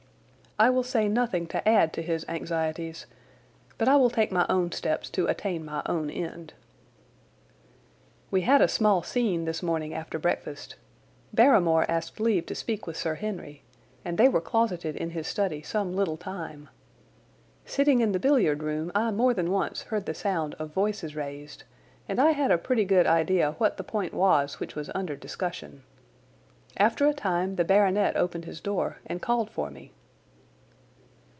[0.59, 3.07] I will say nothing to add to his anxieties,
[3.79, 6.53] but I will take my own steps to attain my own end.
[8.29, 10.75] We had a small scene this morning after breakfast.
[11.33, 13.63] Barrymore asked leave to speak with Sir Henry,
[14.05, 16.69] and they were closeted in his study some little time.
[17.65, 21.63] Sitting in the billiard room I more than once heard the sound of voices raised,
[22.07, 25.81] and I had a pretty good idea what the point was which was under discussion.
[26.77, 29.93] After a time the baronet opened his door and called for me.